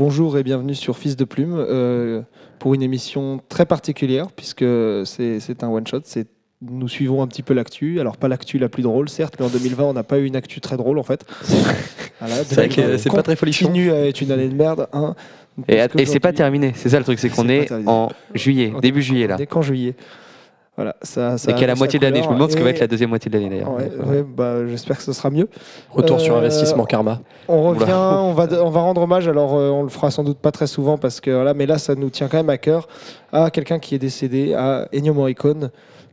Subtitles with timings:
[0.00, 2.22] Bonjour et bienvenue sur Fils de Plume euh,
[2.58, 4.64] pour une émission très particulière puisque
[5.04, 6.00] c'est un one-shot.
[6.62, 8.00] Nous suivons un petit peu l'actu.
[8.00, 10.36] Alors pas l'actu la plus drôle certes, mais en 2020 on n'a pas eu une
[10.36, 11.26] actu très drôle en fait.
[12.18, 13.66] Voilà, C'est vrai que 2020 c'est pas très folichon.
[13.66, 14.88] Continue à être une année de merde.
[14.94, 15.14] hein,
[15.68, 17.90] Et, c'est pas terminé, c'est ça le truc, c'est qu'on est terminé.
[17.90, 19.36] en juillet, début juillet là.
[19.36, 19.96] Dès qu'en juillet.
[20.80, 22.70] Voilà, ça, ça Et qu'à la moitié de l'année, je me demande ce que va
[22.70, 23.70] être la deuxième moitié de l'année d'ailleurs.
[23.74, 25.46] Ouais, ouais, bah, j'espère que ce sera mieux.
[25.90, 27.20] Retour sur Euh, investissement karma.
[27.48, 27.92] On revient, Oula.
[28.22, 30.66] on va, on va rendre hommage, alors euh, on le fera sans doute pas très
[30.66, 32.88] souvent parce que voilà, mais là ça nous tient quand même à cœur
[33.30, 35.68] à quelqu'un qui est décédé, à Ennio Morricone,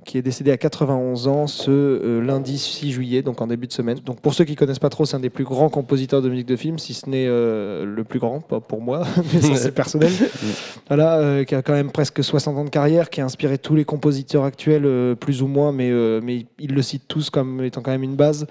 [0.07, 3.73] qui est décédé à 91 ans ce euh, lundi 6 juillet, donc en début de
[3.73, 3.99] semaine.
[4.05, 6.47] Donc pour ceux qui connaissent pas trop, c'est un des plus grands compositeurs de musique
[6.47, 9.73] de film, si ce n'est euh, le plus grand, pas pour moi, mais ça c'est
[9.73, 10.11] personnel.
[10.87, 13.75] voilà, euh, qui a quand même presque 60 ans de carrière, qui a inspiré tous
[13.75, 15.91] les compositeurs actuels, plus ou moins, mais,
[16.21, 18.47] mais il le cite tous comme étant quand même une base.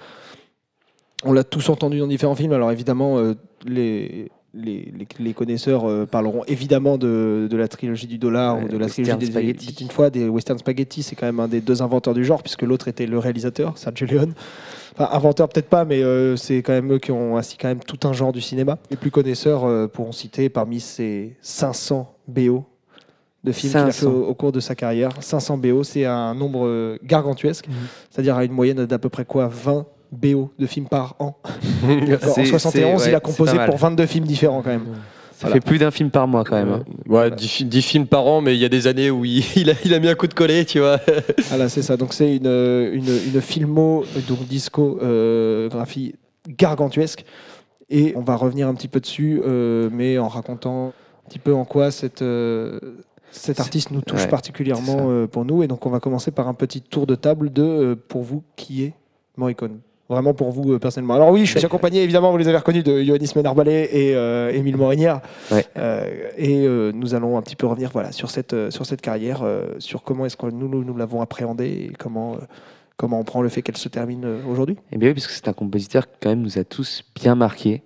[1.23, 2.53] On l'a tous entendu dans différents films.
[2.53, 3.19] Alors évidemment,
[3.65, 8.63] les, les, les- les connaisseurs euh, parleront évidemment de, de la trilogie du dollar Ouais,
[8.63, 9.73] ou de la Western trilogie des Spaghetti.
[9.73, 11.03] des- une fois des western spaghetti.
[11.03, 14.07] C'est quand même un des deux inventeurs du genre puisque l'autre était le réalisateur, Sergio
[14.07, 14.33] Leone.
[14.99, 17.81] Enfin, inventeur peut-être pas, mais euh, c'est quand même eux qui ont assis quand même
[17.81, 18.79] tout un genre du cinéma.
[18.89, 22.63] Les plus connaisseurs euh, pourront citer parmi ces 500 BO
[23.43, 24.11] de films qu'il a fait 500.
[24.11, 25.11] au, au cours de sa carrière.
[25.19, 27.67] 500 BO, c'est un nombre gargantuesque,
[28.09, 31.35] c'est-à-dire à une moyenne d'à peu près quoi 20 BO de films par an.
[31.83, 34.85] En C'est- 71, c'est- il a composé pour 22 films différents quand même.
[35.31, 35.53] Ça Voilà.
[35.61, 36.69] fait plus d'un film par mois quand même.
[36.69, 36.83] hein.
[37.07, 39.43] Ouais, 10, fi- 10 films par an, mais il y a des années où il,
[39.55, 40.99] il a, il a mis un coup de collet, tu vois.
[41.49, 41.95] Voilà, c'est ça.
[41.95, 46.15] Donc c'est une, une, une filmo, donc discographie
[46.47, 47.23] gargantuesque.
[47.89, 51.53] Et on va revenir un petit peu dessus, euh, mais en racontant un petit peu
[51.53, 52.79] en quoi cette, euh,
[53.31, 55.63] cet artiste nous touche Ouais, particulièrement euh, pour nous.
[55.63, 58.43] Et donc on va commencer par un petit tour de table de, euh, pour vous,
[58.57, 58.93] qui est
[59.37, 59.79] Morricone
[60.09, 61.15] Vraiment pour vous euh, personnellement.
[61.15, 64.51] Alors oui, je suis accompagné, évidemment, vous les avez reconnus, de Ioannis Menarbalé et euh,
[64.53, 65.19] Émile Morinière.
[65.51, 65.65] Ouais.
[65.77, 69.43] Euh, et nous allons un petit peu revenir voilà, sur, cette, sur cette carrière,
[69.79, 72.37] sur comment est-ce que nous, nous, nous l'avons appréhendée et comment,
[72.95, 74.77] comment on prend le fait qu'elle se termine aujourd'hui.
[74.91, 77.35] Et bien oui, parce que c'est un compositeur qui quand même nous a tous bien
[77.35, 77.83] marqués.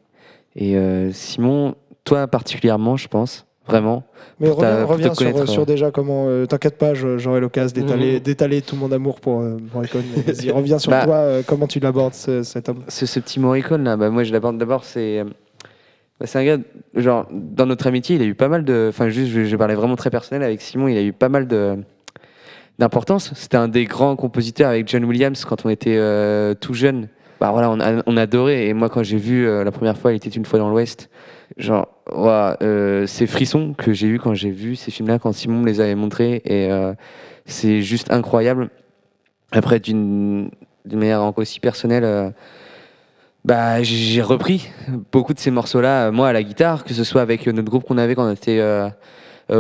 [0.55, 0.75] Et
[1.13, 4.03] Simon, toi particulièrement, je pense, vraiment.
[4.39, 5.65] Mais reviens, sur, euh.
[5.65, 6.25] déjà comment.
[6.27, 8.19] euh, T'inquiète pas, j'aurai l'occasion d'étaler, Mhm.
[8.19, 10.03] d'étaler tout mon amour pour euh, Morricone.
[10.25, 11.05] Vas-y, reviens sur Bah.
[11.05, 12.83] toi, euh, comment tu l'abordes ce- cet homme?
[12.87, 15.23] Ce, ce petit Morricone là, bah, moi je l'aborde d'abord, c'est.
[16.19, 16.57] bah, c'est un gars,
[16.95, 18.87] genre, dans notre amitié, il a eu pas mal de.
[18.89, 21.47] Enfin, juste, je, je parlais vraiment très personnel avec Simon, il a eu pas mal
[21.47, 21.77] de
[22.79, 23.31] d'importance.
[23.35, 27.09] C'était un des grands compositeurs avec John Williams quand on était euh, tout jeune.
[27.41, 27.79] Bah voilà, on,
[28.17, 28.51] a.
[28.51, 31.09] Et moi, quand j'ai vu euh, la première fois, il était une fois dans l'Ouest,
[31.57, 35.61] genre, ouah, euh, ces frissons que j'ai eu quand j'ai vu ces films-là, quand Simon
[35.61, 36.93] me les avait montrés, et euh,
[37.47, 38.69] c'est juste incroyable.
[39.51, 40.51] Après, d'une
[40.85, 42.03] manière encore aussi personnelle.
[42.03, 42.29] euh,
[43.43, 44.69] bah, j'ai- repris
[45.11, 47.97] beaucoup de ces morceaux-là, moi, à la guitare, que ce soit avec notre groupe qu'on
[47.97, 48.59] avait quand on était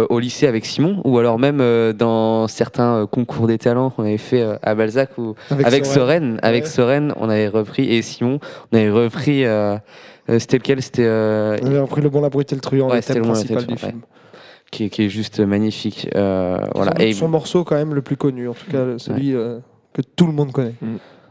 [0.09, 4.03] au lycée avec Simon, ou alors même euh, dans certains euh, concours des talents qu'on
[4.03, 6.69] avait fait euh, à Balzac, ou avec Soren, avec Ouais.
[6.69, 8.39] Soren, on avait repris, et Simon,
[8.71, 9.75] on avait repris, euh,
[10.29, 10.81] euh, c'était lequel?
[10.81, 13.29] C'était euh, On avait repris le bon, la brute et le truand, Ouais, le bon,
[13.29, 13.95] principal ouais.
[14.71, 16.07] qui, est- qui est juste magnifique.
[16.15, 16.91] euh, voilà.
[16.97, 19.59] Son, Et, son morceau quand même le plus connu, en tout cas celui euh,
[19.93, 20.75] que tout le monde connaît,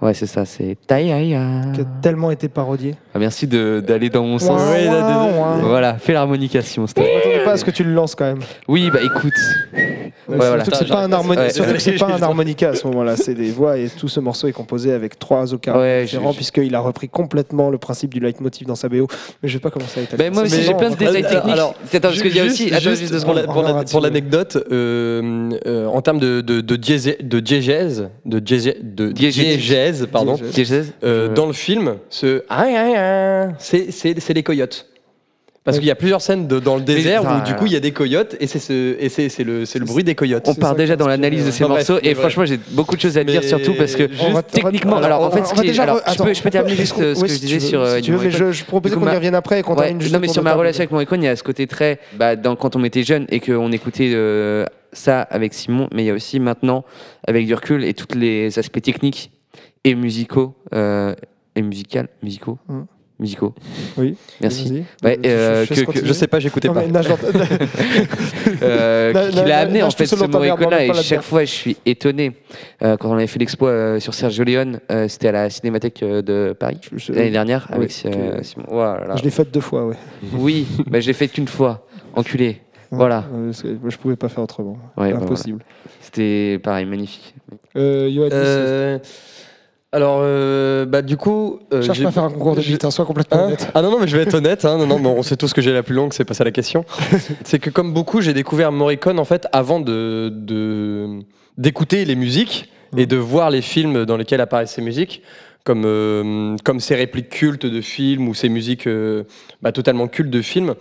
[0.02, 1.41] ouais, c'est ça, c'est Taïaïa.
[1.75, 2.94] qui a tellement été parodié.
[3.14, 4.61] Ah, merci de- d'aller dans mon sens.
[4.61, 4.94] Ouais, ouin,
[5.26, 5.38] désolé.
[5.38, 5.56] ouin.
[5.62, 6.87] Voilà, fais l'harmonication.
[6.87, 8.41] Je m'attendais pas à ce que tu le lances quand même.
[8.69, 9.32] Oui, bah écoute.
[10.29, 10.64] Ouais, voilà.
[10.64, 11.50] Surtout que c'est pas, un harmoni- Ouais.
[11.50, 14.20] surtout que c'est pas un harmonica à ce moment-là, c'est des voix et tout ce
[14.20, 18.20] morceau est composé avec trois occaves Ouais, différents puisqu'il a repris complètement le principe du
[18.20, 19.08] leitmotiv dans sa BO.
[19.43, 20.23] Mais je vais pas commencer à étaler.
[20.25, 20.55] Ben, moi ça.
[20.56, 21.53] aussi, j'ai plein de détails techniques.
[21.53, 22.67] alors, Attends, parce qu'il y a Juste- aussi.
[22.73, 27.41] Attends, juste juste deux pour l'anecdote, euh, euh, en termes de, de, de, diésé- de
[27.41, 29.50] diégèse, de, diégé- de Diégèse.
[29.92, 30.92] Diégèse, pardon, Diégèse.
[31.04, 34.87] Euh, dans le film, ce ah, ah, ah, c'est les coyotes.
[35.62, 35.81] Parce Ouais.
[35.82, 37.81] qu'il y a plusieurs scènes de- dans le désert où du coup il y a
[37.81, 40.42] des coyotes et c'est ce, et c'est c'est le, bruit des coyotes.
[40.48, 43.19] On part déjà dans l'analyse de ces bref, morceaux et franchement j'ai beaucoup de choses
[43.19, 46.04] à dire surtout parce que juste techniquement alors en fait ce qui alors re- je
[46.16, 48.10] peux attends, je peux terminer juste euh, ce que je disais sur euh, si tu
[48.10, 48.46] veux, mais Morricone.
[48.52, 50.43] je, je proposais qu'on y revienne après et qu'on Ouais, termine juste non mais sur
[50.43, 53.26] ma relation avec Morricone il y a ce côté très bah, quand on était jeune
[53.28, 54.14] et qu'on écoutait
[54.94, 56.84] ça avec Simon mais il y a aussi maintenant
[57.28, 59.31] avec du recul et tous les aspects techniques
[59.85, 61.15] et musicaux euh,
[61.56, 62.81] et musicales musicaux Mm.
[63.19, 63.55] musicaux
[63.99, 64.17] Oui.
[64.41, 66.06] merci Je- je- euh, je que- que-.
[66.06, 66.82] Je sais pas, j'écoutais pas.
[68.62, 71.23] euh, qui l'a amené en fait ce dans ta merde, Morricone là parle et chaque
[71.23, 72.32] fois je suis étonné
[72.82, 76.03] Euh, quand on avait fait l'expo euh, sur Sergio Leone euh, c'était à la Cinémathèque
[76.03, 79.17] euh, de Paris Je- je- l'année dernière Oui, avec que- euh, Simon Oh là là.
[79.17, 79.97] Je l'ai faite deux fois, ouais.
[80.38, 82.61] oui bah, j'ai fait qu'une fois enculé
[82.91, 83.25] Voilà.
[83.53, 84.77] Je pouvais pas faire autrement.
[84.97, 85.62] Ouais, bah, Impossible.
[86.00, 87.35] c'était pareil magnifique
[87.77, 88.99] Euh, Euh,
[89.92, 91.58] Alors, euh, bah, du coup.
[91.72, 93.69] euh, Cherche pas à faire un concours de bite, hein, sois complètement Hein honnête.
[93.75, 94.64] ah non, non, mais je vais être honnête.
[94.64, 96.44] Hein, non, non, bon, on sait tous que j'ai la plus longue, c'est pas ça
[96.44, 96.84] la question.
[97.44, 100.31] c'est que comme beaucoup, j'ai découvert Morricone en fait avant de
[101.58, 105.22] d'écouter les musiques et de voir les films dans lesquels apparaissent ces musiques,
[105.64, 109.25] comme euh, comme ces répliques cultes de films ou ces musiques euh,
[109.60, 110.75] bah, totalement cultes de films.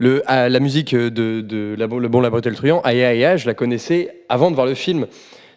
[0.00, 3.02] Le, ah, la musique de, de la, Le Bon, la Brute et le Truand, Aïe
[3.02, 5.06] Aïe Aïe, je la connaissais avant de voir le film.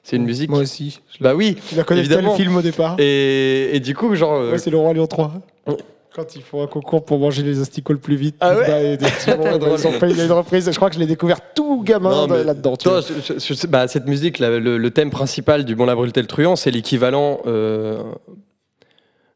[0.04, 0.50] C'est une musique.
[0.50, 1.00] Moi aussi.
[1.18, 1.58] Je Bah oui.
[1.76, 2.96] la connais le film au départ.
[3.00, 4.34] Et, et du coup, genre.
[4.34, 5.32] euh, Ouais, c'est le Roi Lion 3.
[5.68, 5.78] Ouais.
[6.14, 8.36] Quand ils font un concours pour manger les asticots le plus vite.
[8.42, 10.70] Ah ouais Bah, et des petits bah, ils ont fait une reprise.
[10.70, 12.74] Je crois que je l'ai découvert tout gamin là-dedans.
[12.84, 16.22] je- je- je bah, cette musique, là, le, le thème principal du Bon la et
[16.22, 18.02] le Truand, c'est l'équivalent euh,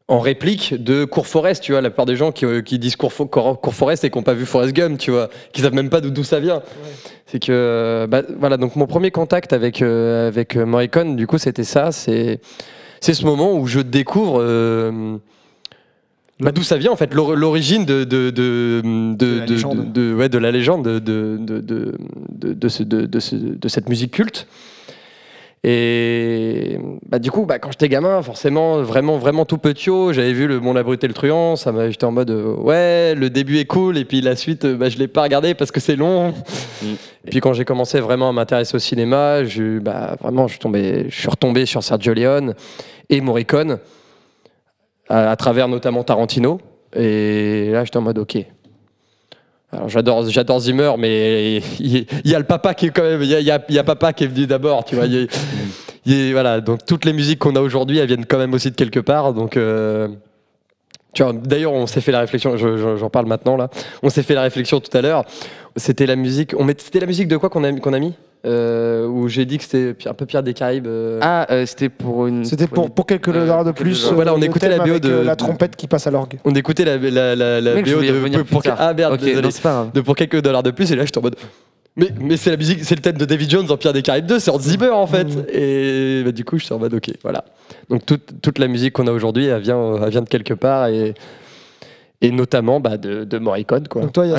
[0.08, 1.80] en réplique de Court Forest, tu vois.
[1.80, 4.34] La plupart des gens qui, euh, qui disent Court, Court Forest et qui n'ont pas
[4.34, 6.62] vu Forest Gump, tu vois, qui savent même pas d'où ça vient.
[7.26, 11.26] C'est que, euh, bah, voilà, donc mon premier contact avec, euh, avec euh, Morricone, du
[11.26, 11.90] coup, c'était ça.
[11.90, 12.40] C'est
[13.00, 14.38] c'est ce moment où je découvre.
[14.40, 15.16] euh,
[16.38, 19.52] bah, d'où ça vient en fait l'or- l'origine de de de de, De la de-
[19.52, 19.92] légende.
[19.92, 21.94] de- ouais, de la légende de de de de,
[22.30, 24.46] de, de ce- de- de ce- de cette musique culte
[25.64, 30.46] et bah, du coup bah, quand j'étais gamin forcément vraiment vraiment tout petit j'avais vu
[30.46, 33.64] le Brute et le Truand ça m'a j'étais en mode euh, ouais le début est
[33.64, 36.34] cool et puis la suite euh, bah, je l'ai pas regardé parce que c'est long
[37.24, 40.60] et puis quand j'ai commencé vraiment à m'intéresser au cinéma je bah, vraiment je suis
[40.60, 42.54] tombé je suis retombé sur Sergio Leone
[43.08, 43.78] et Morricone
[45.08, 46.60] à, à travers notamment Tarantino.
[46.94, 48.38] Et là, j'étais en mode OK.
[49.72, 53.28] Alors j'adore, j'adore Zimmer, mais il y, a le papa qui est quand même, il
[53.28, 55.06] y a, il y a- papa qui est venu d'abord, tu vois.
[55.06, 55.26] il
[56.08, 58.76] il voilà, donc toutes les musiques qu'on a aujourd'hui, elles viennent quand même aussi de
[58.76, 59.32] quelque part.
[59.32, 60.06] Donc, euh,
[61.12, 62.56] tu vois, d'ailleurs, on s'est fait la réflexion.
[62.56, 63.68] je- je- J'en parle maintenant là.
[64.04, 65.24] On s'est fait la réflexion tout à l'heure.
[65.74, 66.54] C'était la musique.
[66.56, 68.14] On met, c'était la musique de quoi qu'on a, qu'on a mis?
[68.46, 70.86] Euh, Où j'ai dit que c'était un peu Pierre des Caraïbes.
[70.86, 72.44] euh, Ah, euh, c'était pour une.
[72.44, 74.10] C'était pour, pour quelques Euh, dollars de plus.
[74.12, 76.34] Voilà, on écoutait la BO avec, de- euh, la trompette qui passe à l'orgue.
[76.44, 80.00] On écoutait la, la, la, la BO de pour, ah merde Ok, désolé non, de
[80.00, 81.36] pour quelques dollars de plus et là j'étais en mode
[81.96, 84.26] mais, mais c'est la musique c'est le thème de David Jones dans Pierre des Caraïbes
[84.26, 85.44] 2 c'est Hans Zimmer en fait Mm.
[85.52, 87.44] et bah, du coup je suis en mode ok voilà
[87.88, 90.88] donc toute, toute la musique qu'on a aujourd'hui elle vient elle vient de quelque part
[90.88, 91.14] et
[92.22, 94.34] et notamment bah, de, de Morricone quoi Donc toi, il y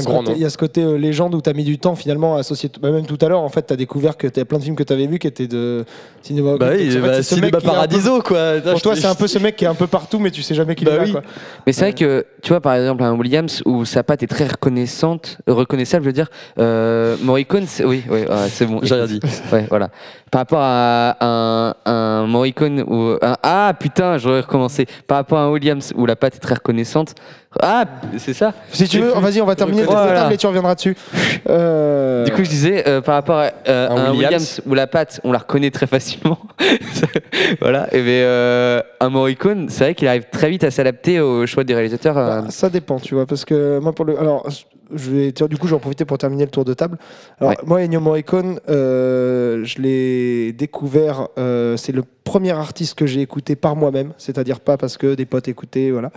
[0.45, 2.71] a ce côté, euh, légende où tu as mis du temps finalement à associer.
[2.81, 4.75] bah, même tout à l'heure, en fait, tu as découvert que tu plein de films
[4.75, 5.86] que tu avais vus qui étaient de
[6.24, 6.57] cinéma.
[6.57, 9.13] bah oui bah, c'est ce mec Cinéma un peu- Paradiso quoi Pour toi, c'est un
[9.15, 10.98] peu ce mec qui est un peu partout, mais tu sais jamais qu'il Bah est
[10.98, 11.03] là.
[11.05, 11.12] oui.
[11.12, 11.22] quoi.
[11.67, 14.48] Mais c'est vrai que, tu vois, par exemple, un Williams où sa patte est très
[14.48, 16.29] reconnaissante, reconnaissable, je veux dire,
[16.60, 18.79] euh, Morricone, c'est- oui, oui, ouais, c'est bon.
[18.81, 19.19] j'ai rien dit
[19.51, 19.89] Ouais, voilà.
[20.31, 24.86] Par rapport à un, un Morricone ou un, ah putain, j'aurais recommencé.
[25.07, 27.13] Par rapport à un Williams où la patte est très reconnaissante.
[27.62, 27.86] Ah,
[28.18, 28.54] c'est ça.
[28.72, 30.02] Si tu veux, vas-y, on va terminer le Voilà.
[30.04, 30.96] tour de table et tu reviendras dessus.
[31.50, 34.16] Euh, Du coup, je disais, euh, par rapport à euh, Un un Williams.
[34.16, 34.62] Williams.
[34.66, 36.40] où la patte, on la reconnaît très facilement.
[37.62, 37.88] voilà.
[37.94, 41.64] Et mais, euh, un Morricone, c'est vrai qu'il arrive très vite à s'adapter au choix
[41.64, 42.18] des réalisateurs.
[42.18, 44.46] euh, Bah, ça dépend, tu vois, parce que moi, pour le, alors,
[44.94, 46.98] je vais, du coup, je vais en profiter pour terminer le tour de table.
[47.40, 47.58] Alors, Ouais.
[47.66, 51.28] moi, Ennio Morricone, euh, je l'ai découvert.
[51.38, 55.26] euh, c'est le premier artiste que j'ai écouté par moi-même, c'est-à-dire pas parce que des
[55.26, 56.12] potes écoutaient, voilà.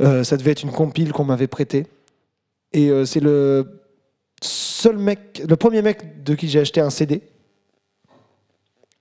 [0.00, 1.86] Euh, ça devait être une compile qu'on m'avait prêtée,
[2.72, 3.80] et euh, c'est le
[4.42, 7.22] seul mec, le premier mec de qui j'ai acheté un CD.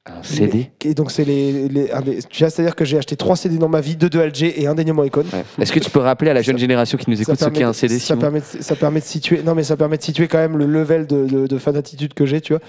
[0.08, 0.72] un CD.
[0.86, 1.90] Et donc c'est les, les-
[2.32, 4.94] c'est-à-dire que j'ai acheté trois CD dans ma vie, deux de Alger et un d'Ennio
[4.94, 5.28] Morricone.
[5.34, 5.44] Ouais.
[5.62, 7.74] Est-ce que tu peux rappeler à la jeune génération qui nous écoute ce qu'est un
[7.74, 10.38] CD ça permet, de, ça permet de situer non mais ça permet de situer quand
[10.40, 12.62] même le level de, de, de fanatitude que j'ai tu vois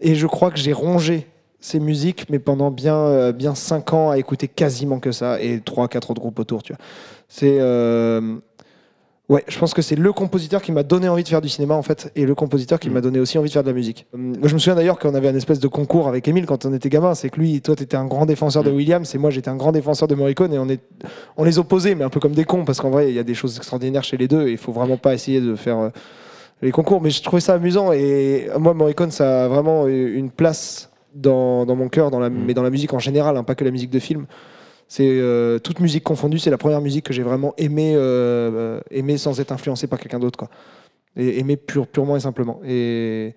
[0.00, 1.26] et je crois que j'ai rongé
[1.60, 5.60] ces musiques mais pendant bien euh, bien 5 ans à écouter quasiment que ça et
[5.60, 6.78] trois quatre autres groupes autour tu vois
[7.28, 8.36] c'est euh,
[9.28, 11.74] ouais je pense que c'est le compositeur qui m'a donné envie de faire du cinéma
[11.74, 12.92] en fait et le compositeur qui Mm.
[12.92, 15.14] m'a donné aussi envie de faire de la musique Hum, je me souviens d'ailleurs qu'on
[15.16, 17.74] avait un espèce de concours avec Émile quand on était gamin c'est que lui toi
[17.74, 18.76] tu étais un grand défenseur de Mm.
[18.76, 20.80] Williams et moi j'étais un grand défenseur de Morricone et on est
[21.36, 23.22] on les opposait, mais un peu comme des cons, parce qu'en vrai, il y a
[23.24, 25.88] des choses extraordinaires chez les deux, et il faut vraiment pas essayer de faire euh,
[26.62, 27.02] les concours.
[27.02, 31.76] Mais je trouvais ça amusant, et moi, Morricone, ça a vraiment une place dans, dans
[31.76, 32.44] mon cœur, dans la, Mm.
[32.46, 34.24] mais dans la musique en général, hein, pas que la musique de film.
[34.88, 38.80] C'est euh, toute musique confondue, c'est la première musique que j'ai vraiment aimé, euh, euh,
[38.90, 40.48] aimé sans être influencé par quelqu'un d'autre, quoi.
[41.16, 42.60] Et aimé pure, purement et simplement.
[42.64, 43.34] Et,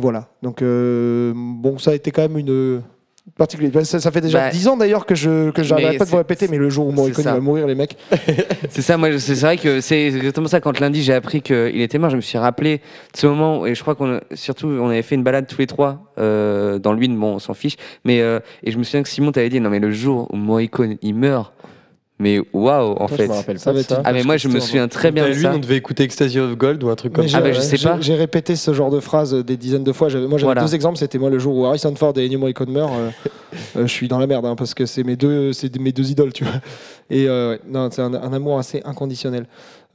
[0.00, 0.28] voilà.
[0.42, 2.82] Donc, bon, ça a été quand même une.
[3.36, 3.68] Particulier.
[3.68, 6.10] Ben, Ça, ça fait déjà Bah, 10 ans d'ailleurs que je que j'arrête pas de
[6.10, 7.96] vous répéter, mais le jour où Morricone va mourir, les mecs,
[8.70, 10.60] C'est ça, moi, c'est vrai que c'est exactement ça.
[10.60, 13.64] Quand lundi j'ai appris qu'il était mort, je me suis rappelé de ce moment.
[13.66, 16.78] Et je crois qu'on, a- surtout, on avait fait une balade tous les trois euh,
[16.78, 17.16] dans l'une.
[17.18, 17.76] Bon, on s'en fiche.
[18.04, 20.36] Mais euh, et je me souviens que Simon t'avait dit non mais le jour où
[20.36, 21.52] Morricone il meurt,
[22.22, 23.26] mais waouh, en Je fait.
[23.58, 24.00] Ça ça.
[24.04, 25.52] Ah, mais moi, je me souviens très bien de lui, ça.
[25.54, 27.38] on devait écouter Ecstasy of Gold ou un truc comme Mais ça.
[27.38, 27.98] Ah, bah, j'ai- je sais pas.
[28.00, 30.08] J'ai répété ce genre de phrase des dizaines de fois.
[30.08, 30.62] Moi, j'avais Voilà.
[30.62, 30.96] deux exemples.
[30.98, 32.94] C'était moi le jour où Harrison Ford et Ennio Morricone meurent.
[32.96, 33.10] euh,
[33.76, 36.10] euh, je suis dans la merde hein, parce que c'est mes deux, c'est mes deux
[36.10, 36.54] idoles, tu vois.
[37.10, 39.46] Et euh, non, c'est un, un amour assez inconditionnel.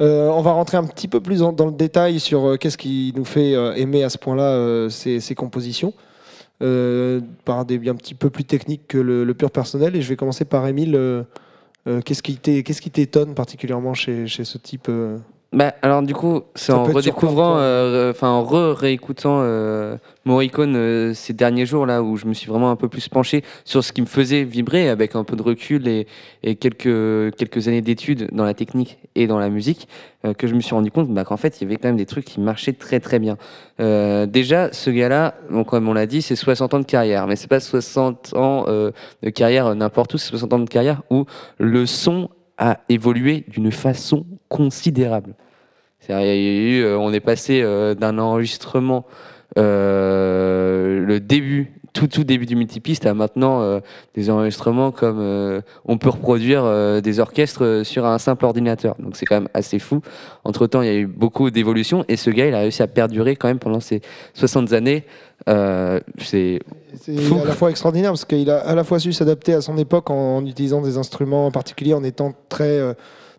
[0.01, 2.77] Euh, on va rentrer un petit peu plus dans, dans le détail sur euh, qu'est-ce
[2.77, 5.93] qui nous fait euh, aimer à ce point-là ces, compositions.
[6.61, 9.95] euh, par des un petit peu plus techniques que le, le pur personnel.
[9.95, 10.95] Et je vais commencer par Émile.
[10.95, 11.23] euh,
[12.03, 15.17] qu'est-ce qui t'é- qu'est-ce qui t'étonne particulièrement chez, chez ce type euh,
[15.53, 21.31] Bah, alors du coup, c'est en redécouvrant, euh, enfin en re-réécoutant euh, Morricone euh, ces
[21.31, 24.01] derniers jours là où je me suis vraiment un peu plus penché sur ce qui
[24.01, 26.05] me faisait vibrer avec un peu de recul et,
[26.43, 29.87] et quelques, quelques années d'études dans la technique et dans la musique,
[30.25, 31.97] euh, que je me suis rendu compte bah, qu'en fait il y avait quand même
[31.97, 33.37] des trucs qui marchaient très très bien.
[33.79, 37.35] Euh, déjà, ce gars-là, bon, comme on l'a dit, c'est 60 ans de carrière, mais
[37.35, 38.91] c'est pas 60 ans euh,
[39.23, 41.25] de carrière n'importe où, c'est 60 ans de carrière où
[41.57, 45.35] le son a évolué d'une façon considérable.
[46.09, 49.05] A eu, euh, on est passé euh, d'un enregistrement,
[49.57, 53.81] euh, le début, tout tout début du multipiste, à maintenant
[54.13, 58.95] des enregistrements comme on peut reproduire des orchestres sur un simple ordinateur.
[58.99, 60.01] Donc c'est quand même assez fou.
[60.43, 62.87] Entre temps, il y a eu beaucoup d'évolutions et ce gars, il a réussi à
[62.87, 64.01] perdurer quand même pendant ces
[64.35, 65.05] 60 années.
[65.47, 66.59] Euh, c'est
[67.07, 70.09] à la fois extraordinaire parce qu'il a à la fois su s'adapter à son époque
[70.09, 72.93] en, en utilisant des instruments particuliers, en étant très euh,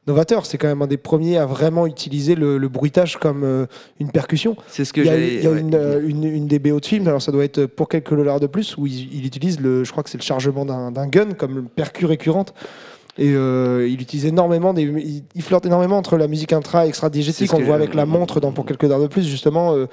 [0.07, 0.47] novateur.
[0.47, 3.67] C'est quand même un des premiers à vraiment utiliser le, le bruitage comme euh,
[4.01, 4.57] une percussion.
[4.69, 5.61] c'est ce que Il y a, j'allais- il y a ouais.
[5.61, 8.41] une, euh, une, une des BO de film, alors ça doit être pour quelques dollars
[8.41, 11.07] de plus, où il, il utilise, le, je crois que c'est le chargement d'un d'un
[11.09, 12.55] gun comme percu récurrente.
[13.21, 16.85] Et euh, il utilise énormément, des, il, il flirte énormément entre la musique intra et
[16.85, 17.49] C'est extra-diégétique.
[17.51, 19.75] ce On que le voit avec la montre dans Pour quelques dollars de plus, justement.
[19.75, 19.87] euh,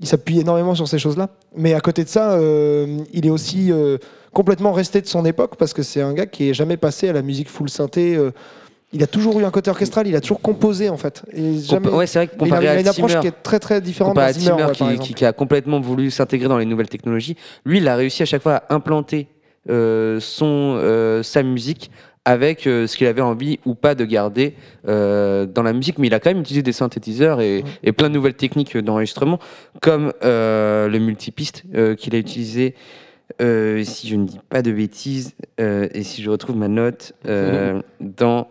[0.00, 1.28] il s'appuie énormément sur ces choses-là.
[1.56, 3.98] Mais à côté de ça, euh, il est aussi euh,
[4.32, 7.12] complètement resté de son époque parce que c'est un gars qui est jamais passé à
[7.12, 8.14] la musique full synthé.
[8.14, 8.30] euh,
[8.92, 11.22] il a toujours eu un côté orchestral, il a toujours composé en fait.
[11.32, 13.10] Et jamais- Compa- ouais, c'est vrai que il a, comparé il a à une approche
[13.10, 16.10] Timmer, qui est très très différente à de Zimmer, Timmer ouais, qui, a complètement voulu
[16.10, 19.26] s'intégrer dans les nouvelles technologies, lui, il a réussi à chaque fois à implanter
[19.68, 21.90] son, sa musique
[22.26, 24.54] avec euh, ce qu'il avait envie ou pas de garder
[24.88, 28.08] euh, dans la musique, mais il a quand même utilisé des synthétiseurs et, et plein
[28.08, 29.38] de nouvelles techniques d'enregistrement,
[29.80, 32.74] comme euh, le multipiste euh, qu'il a utilisé,
[33.40, 37.12] si je ne dis pas de bêtises, et si je retrouve ma note,
[38.00, 38.48] dans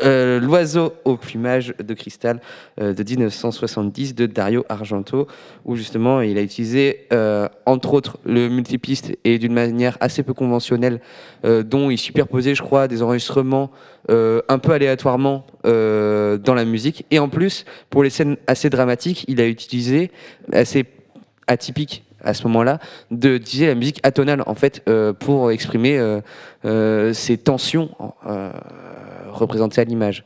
[0.00, 2.40] euh, L'oiseau au plumage de cristal
[2.80, 5.26] euh, de 1970 de Dario Argento,
[5.66, 10.32] où justement il a utilisé euh, entre autres le multipiste et d'une manière assez peu
[10.32, 11.00] conventionnelle,
[11.44, 13.70] dont il superposait, je crois, des enregistrements
[14.08, 17.04] un peu aléatoirement dans la musique.
[17.10, 20.10] Et en plus, pour les scènes assez dramatiques, il a utilisé,
[20.52, 20.84] assez
[21.46, 22.78] atypique à ce moment-là,
[23.10, 24.84] de la musique atonale en fait
[25.18, 25.98] pour exprimer
[26.64, 27.90] euh, ces tensions
[29.32, 30.24] représentées à l'image.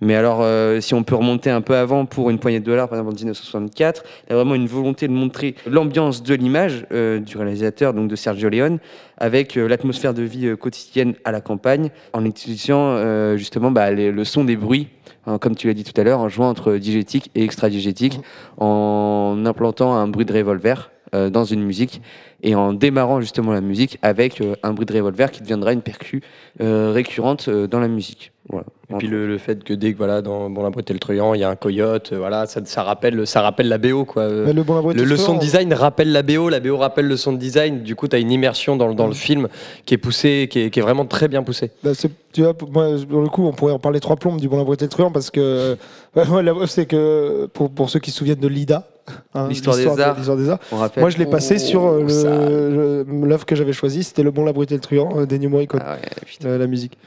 [0.00, 2.88] Mais alors, euh, si on peut remonter un peu avant pour une poignée de dollars,
[2.88, 6.86] par exemple en 1964, il y a vraiment une volonté de montrer l'ambiance de l'image
[6.92, 8.78] euh, du réalisateur, donc de Sergio Leone,
[9.16, 14.24] avec euh, l'atmosphère de vie quotidienne à la campagne, en utilisant justement bah, les- le
[14.24, 14.86] son des bruits,
[15.26, 18.20] hein, comme tu l'as dit tout à l'heure, en jouant entre digétique et extra-digétique,
[18.58, 22.00] en implantant un bruit de revolver euh, dans une musique
[22.42, 25.82] et en démarrant justement la musique avec euh, un bruit de revolver qui deviendra une
[25.82, 26.22] percu
[26.60, 28.32] euh, récurrente euh, dans la musique.
[28.50, 28.64] Voilà.
[28.90, 30.98] Et puis le, le fait que dès que voilà dans Bon la Brute et le
[30.98, 34.06] truand, il y a un coyote, euh, voilà, ça, ça rappelle ça rappelle la BO
[34.06, 34.26] quoi.
[34.28, 37.16] Mais le bon Le, le son de design rappelle la BO, la BO rappelle le
[37.18, 37.82] son de design.
[37.82, 39.48] Du coup, tu as une immersion dans, le- dans le film
[39.84, 41.70] qui est poussée, qui est, qui est vraiment très bien poussée.
[41.84, 41.90] Bah,
[42.32, 44.58] tu vois, pour, moi, pour le coup, on pourrait en parler trois plombes du bon
[44.60, 45.76] abruti le truand parce que
[46.16, 48.88] ouais, la c'est que pour, pour ceux qui se souviennent de Lida,
[49.34, 50.14] hein, L'histoire des arts.
[50.16, 51.00] l'histoire des arts, On rappelle.
[51.02, 54.52] moi je l'ai passé Oh, sur euh, l'œuvre que j'avais choisie, c'était Le Bon, la
[54.52, 56.98] Brute et le Truand euh, d'Ennio Morricone, Ah ouais, euh, la musique.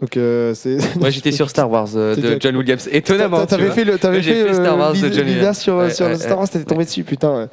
[0.00, 0.78] Donc euh, c'est.
[0.96, 2.88] Moi j'étais sur Star Wars euh, de John Williams.
[2.92, 3.40] Étonnamment.
[3.40, 5.54] tu T'avais fait le, j'ai fait, fait Star Wars de Lida Depp.
[5.56, 6.38] sur, Ouais, sur ouais, le Star.
[6.38, 7.36] Wars, t'étais tombé dessus, putain.
[7.36, 7.46] ouais.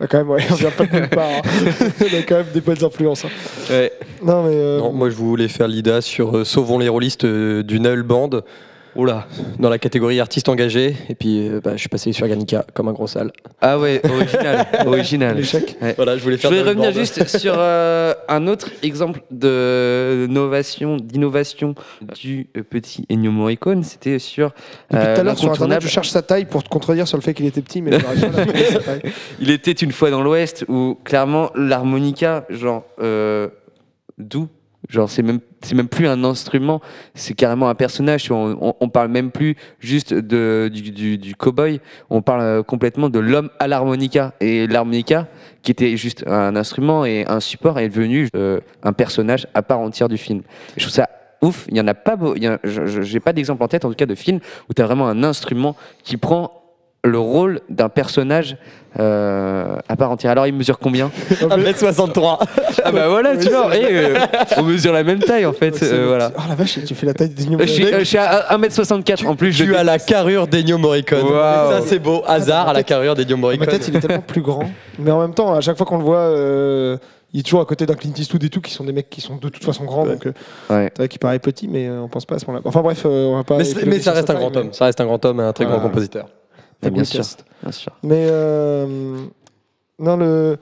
[0.00, 1.28] Bah, quand même, ouais, on vient pas de nulle part.
[1.28, 1.42] hein.
[2.00, 3.26] on a quand même des bonnes influences.
[3.26, 3.28] hein.
[3.70, 3.92] Ouais.
[4.24, 4.52] Non, mais.
[4.54, 8.02] euh, Non, moi, je voulais faire l'IDA sur euh, Sauvons les rôlistes euh, du Null
[8.02, 8.30] Band.
[8.96, 9.26] Oula,
[9.58, 10.96] dans la catégorie artiste engagé.
[11.08, 13.32] Et puis, euh, bah, je suis passé sur Garnica comme un gros sale.
[13.60, 14.66] Ah ouais, original.
[14.86, 15.36] original.
[15.36, 15.76] L'échec.
[15.80, 15.94] Ouais.
[15.96, 21.74] Voilà, je voulais Je revenir juste sur euh, un autre exemple de novation, d'innovation
[22.20, 23.82] du euh, petit Ennio Morricone.
[23.82, 24.52] C'était sur
[24.90, 27.16] Depuis euh, tout à l'heure sur internet, je cherche sa taille pour te contredire sur
[27.16, 29.02] le fait qu'il était petit, mais pas sa taille.
[29.40, 33.48] Il était une fois dans l'Ouest où clairement l'harmonica, genre euh,
[34.18, 34.48] doux,
[34.88, 36.80] genre c'est même c'est même plus un instrument,
[37.14, 38.30] c'est carrément un personnage.
[38.30, 43.18] On, on, parle même plus juste de du, du, cow-boy, on parle euh, complètement de
[43.18, 45.26] l'homme à l'harmonica et l'harmonica
[45.62, 49.80] qui était juste un instrument et un support est devenu euh, un personnage à part
[49.80, 50.42] entière du film.
[50.76, 51.08] Je trouve ça
[51.44, 51.66] ouf.
[51.68, 52.16] Il y en a pas,
[52.64, 55.22] j'ai pas d'exemple en tête, en tout cas, de film où tu as vraiment un
[55.22, 56.63] instrument qui prend
[57.04, 58.56] le rôle d'un personnage
[58.98, 60.30] euh, à part entière.
[60.32, 62.38] Alors, il mesure combien 1m63.
[62.84, 64.14] Ah bah voilà, tu vois, et, euh,
[64.56, 65.82] on mesure la même taille en fait.
[65.82, 66.30] Euh, voilà.
[66.36, 69.26] Oh la vache, tu fais la taille des Je suis, euh, je suis à 1m64
[69.26, 69.52] en plus.
[69.52, 71.22] je Tu as la carrure d'Ennio Morricone.
[71.24, 71.70] Waouh.
[71.72, 72.22] Ça, c'est beau.
[72.26, 73.66] Hasard à la carrure d'Ennio Ma Morricone.
[73.68, 74.64] tête, il est tellement plus grand.
[74.98, 76.96] Mais en même temps, à chaque fois qu'on le voit, euh,
[77.32, 79.20] il est toujours à côté d'un Clint Eastwood et tout, qui sont des mecs qui
[79.20, 80.06] sont de toute façon grands.
[80.06, 80.32] Donc, euh,
[80.70, 80.88] Ouais.
[80.92, 82.62] c'est vrai qu'il paraît petit, mais euh, on pense pas à ce moment-là.
[82.64, 83.56] Enfin bref, euh, on va pas.
[83.58, 84.72] Mais, c'est- épiloguer mais ça sur reste sa un grand homme.
[84.72, 85.82] Ça reste un grand homme et un très grand Ah.
[85.82, 86.26] compositeur.
[86.84, 87.44] Mais bien sûr, cast.
[87.62, 87.92] bien sûr.
[88.02, 89.16] Mais euh,
[89.98, 90.56] non, le.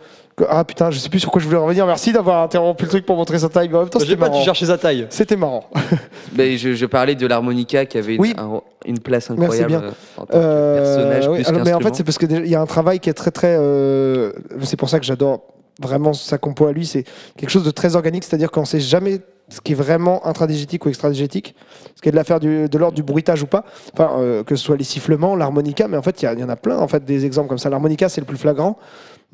[0.49, 1.87] Ah putain, je sais plus sur quoi je voulais revenir.
[1.87, 3.69] Merci d'avoir interrompu le truc pour montrer sa taille.
[3.69, 4.39] Mais en même temps, J'ai c'était pas marrant.
[4.39, 5.07] dû chercher sa taille.
[5.11, 5.65] C'était marrant.
[6.37, 8.35] Mais je, je parlais de l'harmonica qui avait une, Oui.
[8.39, 9.83] un- une place Merci incroyable bien.
[9.83, 12.47] euh, en tant que Euh, personnage oui, plus alors, mais en fait, c'est parce qu'il
[12.49, 13.55] y a un travail qui est très très.
[13.59, 15.43] euh, c'est pour ça que j'adore
[15.83, 16.87] vraiment sa compo à lui.
[16.87, 17.05] C'est
[17.37, 19.21] quelque chose de très organique, c'est-à-dire qu'on sait jamais
[19.53, 21.55] ce qui est vraiment intradigétique ou extradigétique,
[21.95, 23.65] ce qui est de l'affaire de l'ordre du bruitage ou pas.
[23.93, 26.57] Enfin, euh, que ce soit les sifflements, l'harmonica, mais en fait, il y, en a
[26.57, 27.69] plein en fait des exemples comme ça.
[27.69, 28.79] L'harmonica, c'est le plus flagrant.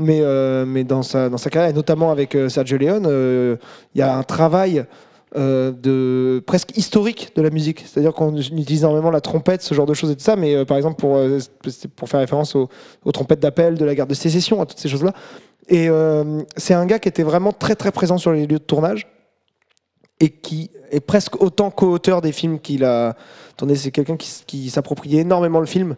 [0.00, 3.58] Mais, euh, mais dans, sa, dans sa carrière, et notamment avec euh, Sergio Leone,
[3.95, 4.84] il y a un travail
[5.37, 7.84] de presque historique de la musique.
[7.87, 10.78] C'est-à-dire qu'on utilise énormément la trompette, ce genre de choses et tout ça, mais par
[10.78, 11.21] exemple pour,
[11.97, 12.69] pour faire référence aux,
[13.04, 15.13] aux trompettes d'appel de la guerre de sécession, à toutes ces choses-là.
[15.69, 18.65] Et euh, c'est un gars qui était vraiment très très présent sur les lieux de
[18.65, 19.07] tournage
[20.21, 23.15] et qui est presque autant co-auteur des films qu'il a
[23.57, 23.76] tourné.
[23.76, 25.97] C'est quelqu'un qui, s'appropriait énormément le film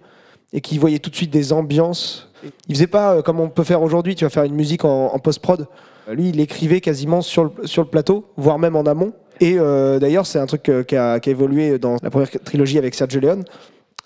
[0.53, 2.29] et qui voyait tout de suite des ambiances.
[2.69, 5.07] Il faisait pas euh, comme on peut faire aujourd'hui, tu vas faire une musique en,
[5.15, 5.69] en post-prod.
[6.11, 9.13] Lui, il écrivait quasiment sur le, sur le plateau, voire même en amont.
[9.41, 12.29] Et euh, d'ailleurs, c'est un truc euh, qui, a, qui a évolué dans la première
[12.45, 13.45] trilogie avec Sergio Leone.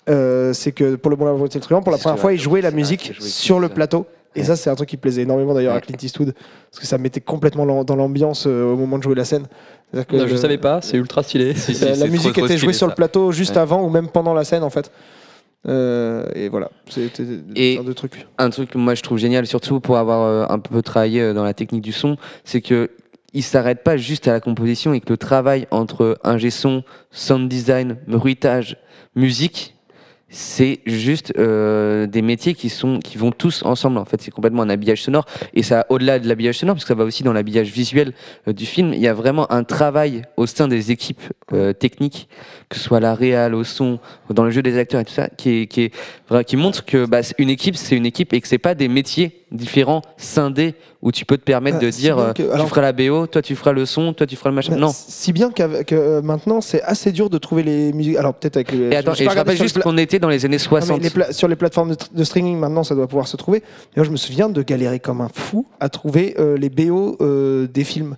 [0.07, 2.39] Euh, c'est que pour le bon la volonté le truand, pour la première fois, il
[2.39, 4.05] jouait la musique sur le plateau.
[4.35, 5.81] Et ça, c'est un truc qui plaisait énormément d'ailleurs à.
[5.81, 6.33] Clint Eastwood,
[6.69, 9.47] parce que ça mettait complètement dans l'ambiance euh, au moment de jouer la scène.
[9.93, 11.53] Non, je le- savais pas, c'est ultra stylé.
[11.55, 13.61] Si, si, la, musique trop, était jouée sur le plateau juste Ouais.
[13.61, 14.91] avant ou même pendant la scène en fait.
[15.67, 17.23] Euh, et voilà, c'était
[17.79, 18.27] un de trucs.
[18.37, 21.43] un truc que moi je trouve génial, surtout pour avoir euh, un peu travaillé dans
[21.43, 22.91] la technique du son, c'est que
[23.33, 27.49] il s'arrête pas juste à la composition et que le travail entre ingé son, sound
[27.49, 28.77] design, bruitage,
[29.15, 29.74] musique,
[30.37, 33.97] c'est juste euh, des métiers qui sont qui vont tous ensemble.
[33.97, 36.89] En fait, c'est complètement un habillage sonore et ça au-delà de l'habillage sonore, parce que
[36.89, 38.11] ça va aussi dans l'habillage visuel
[38.49, 38.93] euh, du film.
[38.93, 41.21] Il y a vraiment un travail au sein des équipes
[41.53, 42.27] euh, techniques,
[42.67, 45.29] que ce soit la réal, au son, dans le jeu des acteurs et tout ça,
[45.29, 45.93] qui est, qui est
[46.45, 49.44] qui montre que bah, une équipe, c'est une équipe et que c'est pas des métiers
[49.55, 52.67] différents, scindés, où tu peux te permettre Ah, de si dire bien euh, que- tu
[52.67, 54.73] feras la BO, toi tu feras le son, toi tu feras le machin.
[54.73, 54.91] Mais Non.
[54.93, 58.17] Si bien qu'avec- que euh, maintenant, c'est assez dur de trouver les musiques.
[58.17, 58.89] Alors peut-être avec les.
[58.89, 61.01] Et attends, et je regardé rappelle juste qu'on était dans les années Ah, mais 60.
[61.03, 63.59] les pla- sur les plateformes de, tr- de streaming maintenant ça doit pouvoir se trouver.
[63.59, 67.17] Et moi je me souviens de galérer comme un fou à trouver euh, les BO
[67.21, 68.15] euh, des films.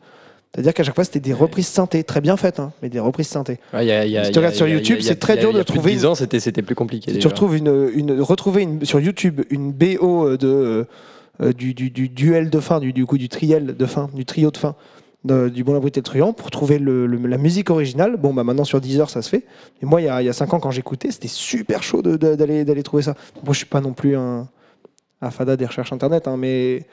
[0.56, 3.28] C'est-à-dire qu'à chaque fois c'était des reprises synthé, très bien faites, hein, mais des reprises
[3.28, 3.60] synthé.
[3.74, 5.36] Ouais, y a- y a- Si y tu regardes sur y YouTube, y c'est très
[5.36, 7.12] y a- dur y a de plus trouver 10 ans, c'était c'était plus compliqué.
[7.12, 10.84] Si tu retrouves une, une retrouver une, sur YouTube une BO de euh,
[11.40, 14.52] du, du- du duel de fin, du, du coup du triel de fin, du trio
[14.52, 14.76] de fin
[15.26, 18.16] du Bon la Brute et Truand pour trouver la musique originale.
[18.16, 19.44] Bon bah maintenant sur Deezer ça se fait.
[19.82, 22.02] Et moi il y a, il y a 5 ans quand j'écoutais c'était super chaud
[22.02, 23.14] d'aller d'aller trouver ça.
[23.44, 24.48] Moi je suis pas non plus un,
[25.22, 26.86] un fada des recherches internet, hein, mais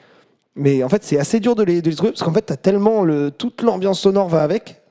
[0.55, 3.31] mais en fait c'est assez dur de les, trouver parce qu'en fait t'as tellement le
[3.31, 4.81] toute l'ambiance sonore va avec.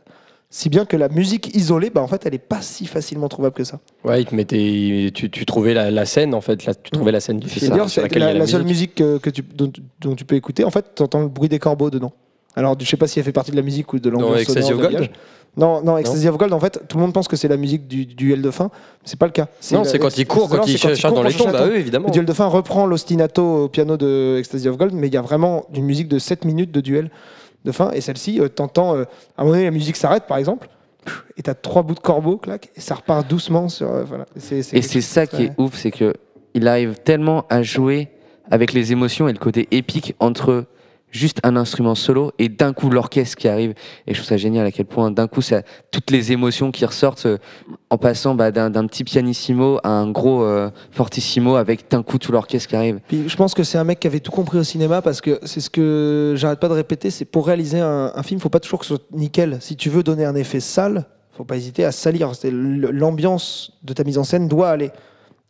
[0.57, 3.57] Si bien que la musique isolée, bah en fait, elle est pas si facilement trouvable
[3.57, 3.81] que ça.
[4.05, 7.11] Ouais, il te mettait, tu, tu trouvais la, la scène en fait, là, tu trouvais
[7.11, 8.91] la scène du d'ailleurs, sur laquelle la, seule musique.
[8.91, 10.63] musique que, que tu, dont, dont tu peux écouter.
[10.63, 12.13] En fait, tu entends le bruit des corbeaux dedans.
[12.55, 14.69] Alors, je sais pas si elle fait partie de la musique ou de l'ambiance Ecstasy
[14.69, 15.09] sonore of de.
[15.57, 17.89] Non, non, Ecstasy of Gold, en fait, tout le monde pense que c'est la musique
[17.89, 18.71] du, du duel de fin.
[18.73, 19.49] mais C'est pas le cas.
[19.73, 22.07] Non, c'est quand il court, non, quand il c'est cherche dans les tombes, bah évidemment.
[22.07, 25.17] Le duel de fin reprend l'ostinato au piano de Ecstasy of Gold, mais il y
[25.17, 27.11] a vraiment une musique de 7 minutes de duel
[27.65, 27.91] de fin.
[27.93, 29.05] Et celle-ci, euh, t'entends, euh,
[29.37, 30.69] à un moment donné, la musique s'arrête, par exemple,
[31.37, 33.91] et t'as trois bouts de corbeau, clac, et ça repart doucement sur.
[33.93, 34.05] euh,
[34.77, 36.15] Et c'est ça qui est ouf, c'est que
[36.55, 38.09] il arrive tellement à jouer
[38.51, 40.67] avec les émotions et le côté épique entre
[41.15, 43.75] juste un instrument solo et d'un coup l'orchestre qui arrive.
[44.07, 46.85] Et je trouve ça génial à quel point d'un coup ça toutes les émotions qui
[46.85, 47.39] ressortent euh,
[47.89, 52.33] en passant bah, d'un petit pianissimo à un gros euh, fortissimo avec d'un coup tout
[52.33, 53.01] l'orchestre qui arrive.
[53.11, 55.61] Je pense que c'est un mec qui avait tout compris au cinéma parce que c'est
[55.61, 58.81] ce que j'arrête pas de répéter, c'est pour réaliser un, un film, faut pas toujours
[58.81, 59.59] que ce soit nickel.
[59.61, 62.33] Si tu veux donner un effet sale, faut pas hésiter à salir.
[62.43, 64.91] L'ambiance de ta mise en scène doit aller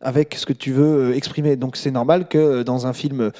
[0.01, 1.55] avec ce que tu veux euh, exprimer.
[1.55, 3.31] Donc c'est normal que dans un film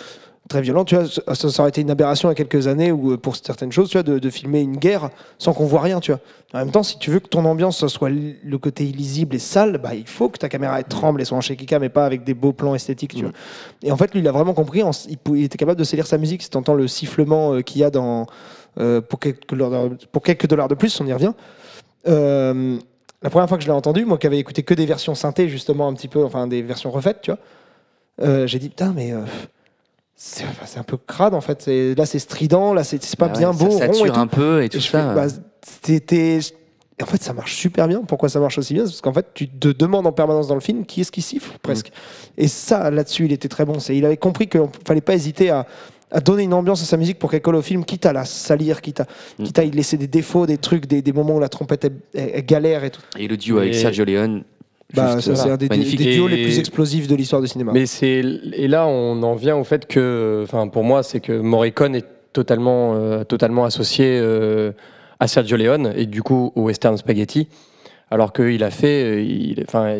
[0.47, 2.91] très violent, tu vois, ça, ça aurait été une aberration il y a quelques années
[2.91, 5.81] ou euh, pour certaines choses, tu vois, de, de filmer une guerre sans qu'on voit
[5.81, 6.19] rien, tu vois.
[6.53, 9.39] En même temps, si tu veux que ton ambiance ce soit le côté illisible et
[9.39, 12.05] sale, bah, il faut que ta caméra elle tremble et soit en shaky mais pas
[12.05, 13.33] avec des beaux plans esthétiques, tu vois.
[13.83, 14.83] Et en fait, lui, il a vraiment compris.
[14.83, 16.43] en- il, était capable de saisir sa musique.
[16.43, 18.27] Si tu entends le sifflement euh, qu'il y a dans.
[18.79, 21.33] euh, pour, quelques dollars, pour quelques dollars de plus, on y revient.
[22.07, 22.77] euh,
[23.23, 25.49] la première fois que je l'ai entendu, moi qui avais écouté que des versions synthé,
[25.49, 27.39] justement, un petit peu, enfin des versions refaites, tu vois,
[28.21, 29.13] euh, j'ai dit putain, mais
[30.15, 31.67] c'est enfin, un peu crade en fait.
[31.67, 34.27] Là, c'est strident, là, c'est pas Ah ouais, bien ça beau, rond et sature un
[34.27, 35.13] peu et Et tout ça.
[35.13, 35.27] bah,
[35.65, 36.37] c'était.
[36.37, 38.01] et En fait, ça marche super bien.
[38.07, 38.83] Pourquoi ça marche aussi bien?
[38.83, 41.57] Parce qu'en fait, tu te demandes en permanence dans le film qui est-ce qui siffle
[41.61, 41.91] presque.
[42.37, 43.77] Et ça, là-dessus, il était très bon.
[43.89, 45.65] Il avait compris qu'il ne fallait pas hésiter à,
[46.11, 48.23] à donner une ambiance à sa musique pour qu'elle colle au film, quitte à la
[48.23, 49.07] salir, quitte à,
[49.39, 49.43] Mm.
[49.43, 52.45] quitte à y laisser des défauts, des trucs, des, des moments où la trompette elle
[52.45, 53.01] galère et tout.
[53.17, 54.43] Et le duo avec Et- Sergio Leone.
[54.93, 57.47] Bah, ça, c'est un des, des- des duos Et- les plus explosifs de l'histoire du
[57.47, 57.71] cinéma.
[57.73, 58.21] Mais c'est
[58.53, 62.05] et là on en vient au fait que, enfin pour moi c'est que Morricone est
[62.33, 64.71] totalement euh, totalement associé euh,
[65.19, 67.47] à Sergio Leone et du coup au western spaghetti.
[68.11, 69.95] Alors qu'il a fait, euh, il, enfin,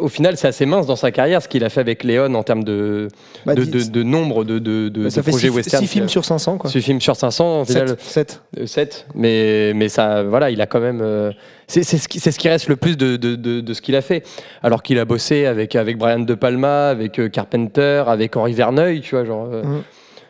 [0.00, 2.42] au final, c'est assez mince dans sa carrière ce qu'il a fait avec Leone en
[2.42, 3.08] termes de,
[3.44, 5.86] Bah, de, de- de nombre de, de, bah, ça projets 6 western.
[5.86, 6.70] films sur 500, quoi.
[6.70, 8.40] 6 films sur 500, au final, 7.
[8.56, 8.66] 7.
[8.66, 11.00] 7, mais, mais ça, voilà, il a quand même.
[11.02, 11.30] euh,
[11.66, 14.26] c'est ce, qui- c'est ce qui reste le plus de, de, ce qu'il a fait.
[14.62, 19.02] Alors qu'il a bossé avec, avec Brian De Palma, avec euh, Carpenter, avec Henri Verneuil,
[19.02, 19.48] tu vois, genre.
[19.52, 19.82] euh, Mhm.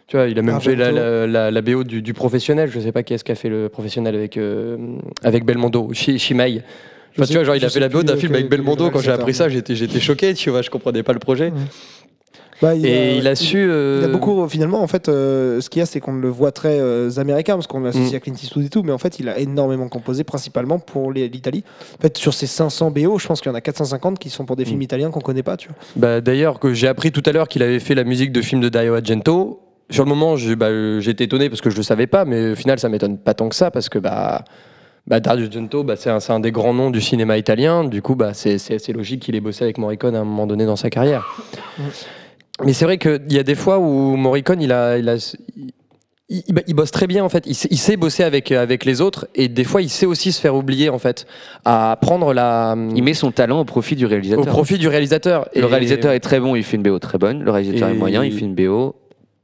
[0.08, 2.68] Tu vois, il a même fait la, la, la, la BO du, du professionnel.
[2.70, 4.76] Je sais pas qui est-ce qui a fait le professionnel avec, euh,
[5.22, 6.61] avec Belmondo, Chi- Chimay.
[7.16, 8.90] Enfin, tu vois, genre, il a fait la BO d'un euh, film avec Belmondo.
[8.90, 11.53] Quand j'ai appris ça, j'étais, j'étais choqué, tu vois, je comprenais pas le projet.
[12.61, 13.57] Bah, il Et il a su.
[13.59, 16.29] Il euh, a beaucoup, finalement, en fait, euh, ce qu'il y a, c'est qu'on le
[16.29, 18.16] voit très euh, américain, parce qu'on l'associe Mm.
[18.16, 21.64] à Clint Eastwood et tout, mais en fait, il a énormément composé, principalement pour l'Italie.
[21.98, 24.44] En fait, sur ces 500 BO, je pense qu'il y en a 450 qui sont
[24.44, 24.83] pour des films Mm.
[24.83, 25.77] italiens qu'on connaît pas, tu vois.
[25.96, 28.61] Bah, D'ailleurs, que j'ai appris tout à l'heure qu'il avait fait la musique de film
[28.61, 29.59] de Dario Argento.
[29.90, 32.53] Sur le moment, j'ai- bah, euh, j'étais étonné parce que je le savais pas, mais
[32.53, 34.44] au final, ça m'étonne pas tant que ça parce que bah,
[35.06, 37.84] bah, Dario Argento, bah, c'est un, un des grands noms du cinéma italien.
[37.84, 40.64] Du coup, bah, c'est assez logique qu'il ait bossé avec Morricone à un moment donné
[40.66, 41.26] dans sa carrière.
[42.64, 45.16] Mais c'est vrai qu'il y a des fois où Morricone, il a, il a,
[45.56, 45.72] il,
[46.48, 47.44] il- il bosse très bien en fait.
[47.46, 50.30] Il sait, il sait bosser avec, avec les autres et des fois, il sait aussi
[50.32, 51.26] se faire oublier en fait,
[51.64, 54.46] à prendre la, Il met son talent au profit du au réalisateur.
[54.46, 55.48] profit du réalisateur.
[55.54, 57.42] Le Et- réalisateur est très bon, il fait une BO très bonne.
[57.42, 58.94] Le réalisateur Et- est moyen, il fait une BO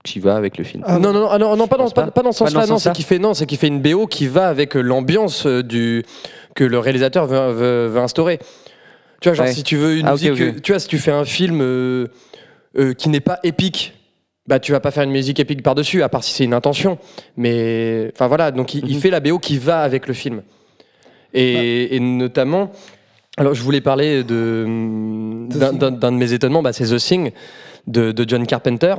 [0.04, 0.82] qui va avec le film.
[0.86, 2.10] Ah, non, non, non, ah non, non, pas, dans, pas, pas.
[2.10, 4.26] pas dans ce sens-là, non, c'est qu'il fait, non, c'est qu'il fait une BO qui
[4.26, 6.04] va avec euh, l'ambiance euh, du
[6.54, 8.38] que le réalisateur veut, veut- veut instaurer.
[9.20, 9.52] Tu vois, genre Ouais.
[9.52, 12.06] si tu veux une Ah, musique, tu vois, si tu fais un film euh,
[12.78, 13.94] euh, qui n'est pas épique,
[14.46, 16.98] bah tu vas pas faire une musique épique par-dessus, à part si c'est une intention.
[17.36, 19.00] Mais enfin voilà, donc il, il Mhm.
[19.02, 20.42] fait la BO qui va avec le film.
[21.34, 22.70] Et, et notamment,
[23.36, 24.64] alors je voulais parler de
[25.50, 25.72] d'un
[26.12, 27.32] de mes étonnements, bah, c'est The Thing
[27.86, 28.94] de, de John Carpenter.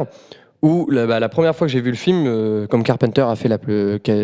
[0.61, 3.35] Où la, bah, la première fois que j'ai vu le film, euh, comme Carpenter a
[3.37, 3.57] fait la,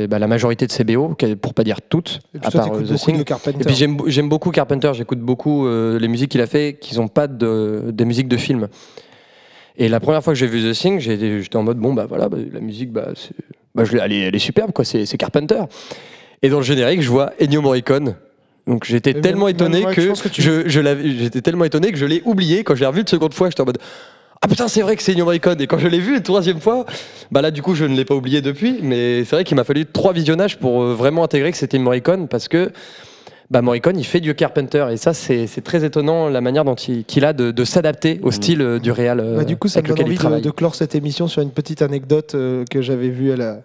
[0.08, 2.96] bah, la majorité de ses BO, pour pas dire toutes, Et puis à part The
[2.96, 3.24] Thing.
[3.62, 3.76] Et puis
[4.08, 7.86] j'aime beaucoup Carpenter, j'écoute beaucoup euh, les musiques qu'il a fait qui n'ont pas de,
[7.94, 8.68] des musiques de film.
[9.78, 12.28] Et la première fois que j'ai vu The Thing, j'étais en mode bon bah voilà,
[12.28, 13.10] bah, la musique bah,
[13.86, 15.62] je l'ai- elle, est, elle est superbe quoi, c'est Carpenter.
[16.42, 18.16] Et dans le générique, je vois Ennio Morricone.
[18.68, 19.48] Donc j'étais tellement
[19.86, 20.80] ouais, je tu- je, je
[21.40, 23.78] tellement étonné que je l'ai oublié quand j'ai revu une seconde fois, j'étais en mode
[24.42, 26.60] ah putain c'est vrai que c'est Ennio Morricone et quand je l'ai vu une troisième
[26.60, 26.86] fois
[27.32, 29.64] bah là du coup je ne l'ai pas oublié depuis mais c'est vrai qu'il m'a
[29.64, 32.72] fallu trois visionnages pour euh, vraiment intégrer que c'était Morricone parce que
[33.52, 34.88] bah, Morricone, il fait du Carpenter.
[34.92, 38.32] Et ça, c'est très étonnant la manière dont il, qu'il a de, de s'adapter au
[38.32, 40.42] style euh, du réal euh, Bah, du coup, ça me avec donne lequel il envie
[40.42, 43.60] de, clore cette émission sur une petite anecdote euh, que j'avais vue à la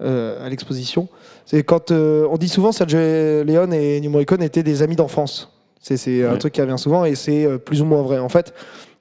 [0.00, 1.06] euh, à l'exposition.
[1.44, 5.52] C'est quand euh, on dit souvent Sergio Leone et Ennio Morricone étaient des amis d'enfance.
[5.82, 6.38] C'est un Ouais.
[6.38, 8.18] truc qui revient souvent et c'est euh, plus ou moins vrai.
[8.18, 8.54] En fait,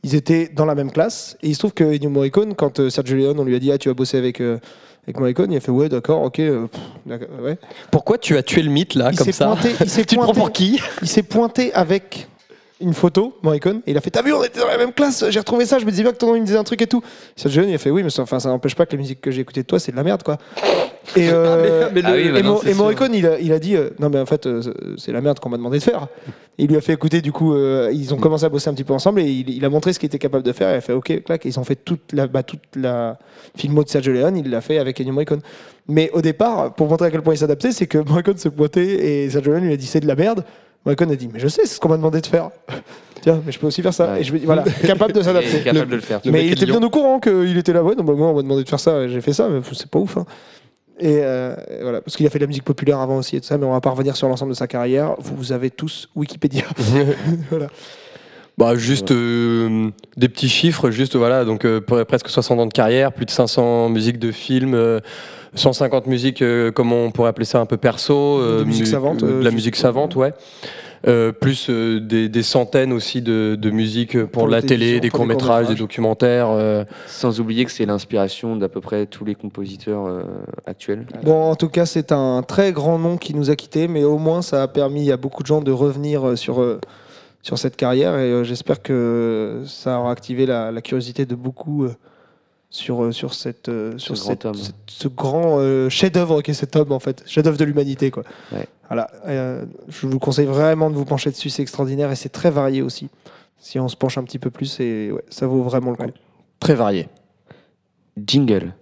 [0.04, 2.90] ils étaient dans la même classe et il se trouve que Ennio Morricone, quand euh,
[2.90, 4.60] Sergio Leone, on lui a dit ah tu vas bosser avec euh,
[5.06, 7.58] avec Morricone, il a fait ouais d'accord ok euh, pff, ouais.
[7.92, 10.22] Pourquoi tu as tué le mythe là, Il comme ça pointé, il s'est Tu te
[10.22, 12.28] prends pour qui il s'est pointé avec
[12.80, 15.26] une photo, Morricone, et il a fait T'as vu, on était dans la même classe,
[15.30, 16.82] j'ai retrouvé ça, je me disais bien que ton nom il me disait un truc
[16.82, 17.02] et tout.
[17.36, 19.22] Sergio Leone, il a fait Oui, mais ça, enfin, ça n'empêche pas que les musiques
[19.22, 20.38] que j'ai écoutées de toi, c'est de la merde, quoi.
[21.16, 22.84] Et, euh, mais Ah oui, bah et, non, Mo- c'est et sûr.
[22.84, 24.62] Morricone, il a, il a dit euh, Non, mais en fait, euh,
[24.98, 26.08] c'est la merde qu'on m'a demandé de faire.
[26.60, 28.84] Il lui a fait écouter, du coup, euh, ils ont commencé à bosser un petit
[28.84, 30.70] peu ensemble et il, il a montré ce qu'il était capable de faire.
[30.70, 33.18] Et il a fait Ok, clac, et ils ont fait toute la, bah, toute la
[33.56, 35.42] filmo de Sergio Leone, il l'a fait avec Ennio Morricone.
[35.88, 38.86] Mais au départ, pour montrer à quel point il s'adaptait, c'est que Morricone se pointait
[39.24, 40.44] et Sergio Leone lui a dit C'est de la merde.
[40.88, 42.50] Morricone a dit Mais je sais, c'est ce qu'on m'a demandé de faire.
[43.22, 44.14] Tiens, mais je peux aussi faire ça.
[44.14, 44.22] Ouais.
[44.22, 45.62] Et je me dis Voilà, capable de s'adapter.
[45.62, 46.22] capable de le faire.
[46.24, 47.84] Le Mais il était bien au courant qu'il était là.
[47.84, 49.90] Ouais, non, bah, moi, on m'a demandé de faire ça, j'ai fait ça, mais c'est
[49.92, 50.16] pas ouf.
[50.16, 50.26] hein.
[51.00, 53.46] Et euh, voilà, parce qu'il a fait de la musique populaire avant aussi et tout
[53.48, 55.14] ça, mais on va pas revenir sur l'ensemble de sa carrière.
[55.20, 56.64] Vous, vous avez tous Wikipédia.
[57.52, 57.68] voilà.
[58.58, 62.74] Bah juste euh, des petits chiffres, juste voilà, donc euh, pre- presque 60 ans de
[62.74, 65.00] carrière, plus de 500 musiques de films, euh,
[65.54, 69.24] 150 musiques, euh, comment on pourrait appeler ça un peu perso, De musique mu- savante,
[69.24, 70.34] de la musique savante, ouais.
[71.08, 75.12] Euh, plus euh, des, des centaines aussi de, de musique pour, Pour la télé, des
[75.12, 76.48] courts-métrages, des documentaires.
[76.50, 76.84] euh.
[77.06, 80.24] Sans oublier que c'est l'inspiration d'à peu près tous les compositeurs euh,
[80.66, 81.06] actuels.
[81.22, 84.18] Bon, en tout cas, c'est un très grand nom qui nous a quittés, mais au
[84.18, 86.80] moins, ça a permis à beaucoup de gens de revenir euh, sur, euh,
[87.48, 91.86] sur cette carrière et euh, j'espère que ça aura activé la, la curiosité de beaucoup
[91.86, 91.96] euh,
[92.70, 96.76] sur, euh, sur, cette, sur Ce grand cette- cette- ce grand euh, chef-d'œuvre qu'est cet
[96.76, 98.12] homme, en fait, chef-d'œuvre de l'humanité.
[98.12, 98.24] Quoi.
[98.52, 98.68] Ouais.
[98.90, 102.52] Voilà, euh, je vous conseille vraiment de vous pencher dessus, c'est extraordinaire et c'est très
[102.52, 103.08] varié aussi.
[103.60, 106.12] Si on se penche un petit peu plus, et, ouais, ça vaut vraiment le coup.
[106.60, 107.08] Très varié.
[108.26, 108.74] Jingle.